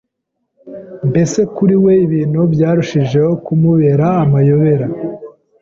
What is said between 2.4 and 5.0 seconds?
byarushijeho kumubera amayobera